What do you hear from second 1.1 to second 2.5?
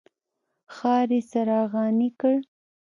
یې څراغاني کړ.